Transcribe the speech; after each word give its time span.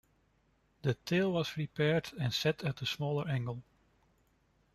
The 0.81 0.95
tail 0.95 1.31
was 1.31 1.55
repaired 1.57 2.09
and 2.19 2.33
set 2.33 2.63
at 2.63 2.81
a 2.81 2.87
smaller 2.87 3.27
angle. 3.27 3.61